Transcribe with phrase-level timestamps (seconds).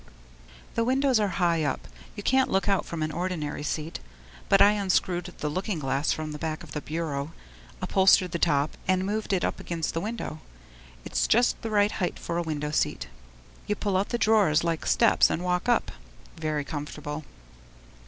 [0.73, 1.75] The windows are up high;
[2.15, 3.99] you can't look out from an ordinary seat.
[4.49, 7.33] But I unscrewed the looking glass from the back of the bureau,
[7.83, 10.39] upholstered the top and moved it up against the window.
[11.05, 13.09] It's just the right height for a window seat.
[13.67, 15.91] You pull out the drawers like steps and walk up.
[16.35, 17.23] Very comfortable!